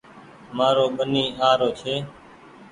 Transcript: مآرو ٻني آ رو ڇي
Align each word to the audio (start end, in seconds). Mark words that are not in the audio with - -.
مآرو 0.57 0.85
ٻني 0.97 1.23
آ 1.49 1.51
رو 1.59 1.69
ڇي 1.79 1.95